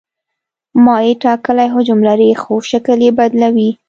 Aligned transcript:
مایع 0.85 1.13
ټاکلی 1.23 1.67
حجم 1.73 1.99
لري 2.09 2.29
خو 2.41 2.53
شکل 2.71 2.99
یې 3.05 3.11
بدلوي. 3.19 3.69